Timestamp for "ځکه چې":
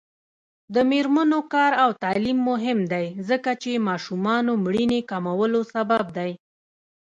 3.29-3.83